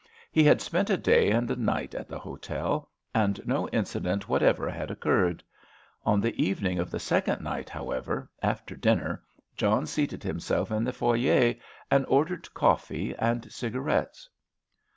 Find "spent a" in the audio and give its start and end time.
0.63-0.97